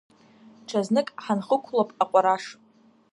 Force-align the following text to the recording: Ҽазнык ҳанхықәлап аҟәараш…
Ҽазнык 0.67 1.07
ҳанхықәлап 1.23 1.89
аҟәараш… 2.03 2.43